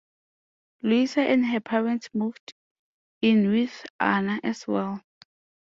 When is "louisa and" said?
0.81-1.45